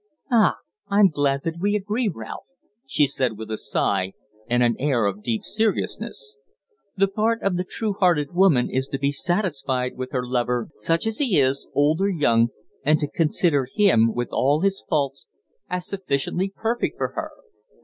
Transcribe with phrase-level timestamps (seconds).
[0.31, 0.55] "Ah!
[0.87, 2.45] I'm glad that we agree, Ralph,"
[2.87, 4.13] she said with a sigh
[4.47, 6.37] and an air of deep seriousness.
[6.97, 11.05] "The part of the true hearted woman is to be satisfied with her lover such
[11.05, 12.49] as he is, old or young,
[12.83, 15.27] and to consider him, with all his faults,
[15.69, 17.29] as sufficiently perfect for her.